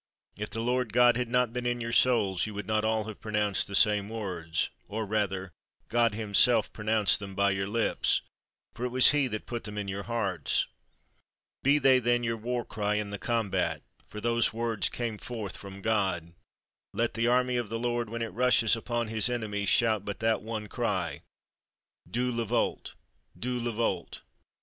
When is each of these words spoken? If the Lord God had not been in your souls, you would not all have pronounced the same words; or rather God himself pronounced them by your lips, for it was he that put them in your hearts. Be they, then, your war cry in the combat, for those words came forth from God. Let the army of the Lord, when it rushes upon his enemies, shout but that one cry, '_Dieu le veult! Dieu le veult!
If 0.35 0.49
the 0.49 0.61
Lord 0.61 0.93
God 0.93 1.15
had 1.15 1.29
not 1.29 1.53
been 1.53 1.67
in 1.67 1.79
your 1.79 1.91
souls, 1.93 2.47
you 2.47 2.55
would 2.55 2.65
not 2.65 2.83
all 2.83 3.03
have 3.03 3.21
pronounced 3.21 3.67
the 3.67 3.75
same 3.75 4.09
words; 4.09 4.71
or 4.87 5.05
rather 5.05 5.51
God 5.89 6.15
himself 6.15 6.73
pronounced 6.73 7.19
them 7.19 7.35
by 7.35 7.51
your 7.51 7.67
lips, 7.67 8.23
for 8.73 8.83
it 8.83 8.89
was 8.89 9.11
he 9.11 9.27
that 9.27 9.45
put 9.45 9.63
them 9.65 9.77
in 9.77 9.87
your 9.87 10.01
hearts. 10.01 10.65
Be 11.61 11.77
they, 11.77 11.99
then, 11.99 12.23
your 12.23 12.35
war 12.37 12.65
cry 12.65 12.95
in 12.95 13.11
the 13.11 13.19
combat, 13.19 13.83
for 14.07 14.19
those 14.19 14.51
words 14.51 14.89
came 14.89 15.19
forth 15.19 15.55
from 15.55 15.83
God. 15.83 16.33
Let 16.93 17.13
the 17.13 17.27
army 17.27 17.55
of 17.57 17.69
the 17.69 17.77
Lord, 17.77 18.09
when 18.09 18.23
it 18.23 18.33
rushes 18.33 18.75
upon 18.75 19.07
his 19.07 19.29
enemies, 19.29 19.69
shout 19.69 20.03
but 20.03 20.19
that 20.19 20.41
one 20.41 20.65
cry, 20.65 21.21
'_Dieu 22.09 22.35
le 22.35 22.45
veult! 22.47 22.95
Dieu 23.37 23.59
le 23.63 23.71
veult! 23.71 24.21